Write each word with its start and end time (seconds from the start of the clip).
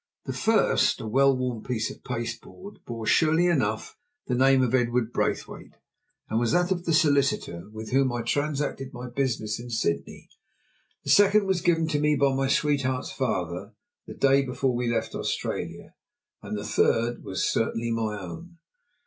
The 0.25 0.33
first, 0.33 0.99
a 0.99 1.05
well 1.07 1.37
worn 1.37 1.61
piece 1.61 1.91
of 1.91 2.03
pasteboard, 2.03 2.79
bore, 2.87 3.05
surely 3.05 3.45
enough, 3.45 3.99
the 4.25 4.33
name 4.33 4.63
of 4.63 4.73
Edward 4.73 5.13
Braithwaite, 5.13 5.75
and 6.27 6.39
was 6.39 6.53
that 6.53 6.71
of 6.71 6.85
the 6.85 6.91
solicitor 6.91 7.69
with 7.71 7.91
whom 7.91 8.11
I 8.11 8.23
transacted 8.23 8.93
my 8.93 9.11
business 9.11 9.59
in 9.59 9.69
Sydney; 9.69 10.27
the 11.03 11.11
second 11.11 11.45
was 11.45 11.61
given 11.61 11.85
me 12.01 12.15
by 12.15 12.33
my 12.33 12.47
sweetheart's 12.47 13.11
father 13.11 13.75
the 14.07 14.15
day 14.15 14.41
before 14.43 14.73
we 14.75 14.91
left 14.91 15.13
Australia; 15.13 15.93
and 16.41 16.57
the 16.57 16.65
third 16.65 17.23
was 17.23 17.45
certainly 17.45 17.91
my 17.91 18.19
own. 18.19 18.57